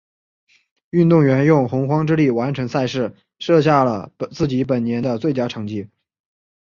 [0.89, 5.91] 运动员用洪荒之力完成赛事，设下了自己本年的最佳成绩。